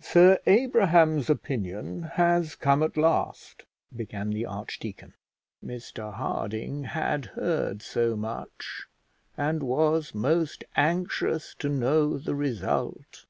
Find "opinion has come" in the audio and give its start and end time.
1.30-2.82